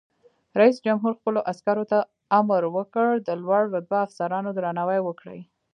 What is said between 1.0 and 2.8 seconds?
خپلو عسکرو ته امر